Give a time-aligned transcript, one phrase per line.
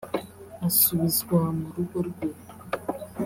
[0.67, 2.25] asubizwa mu rugo rwe